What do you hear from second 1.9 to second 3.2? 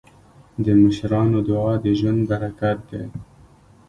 ژوند برکت دی.